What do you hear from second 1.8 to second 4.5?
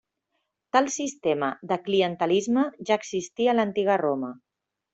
clientelisme ja existia a l'antiga Roma.